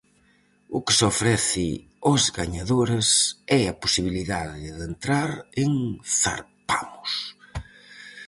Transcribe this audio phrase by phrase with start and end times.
[0.77, 1.67] O que se ofrece
[2.05, 3.07] aos gañadores
[3.59, 5.29] é a posibilidade de entrar
[5.63, 5.71] en
[6.21, 7.11] Zarpamos.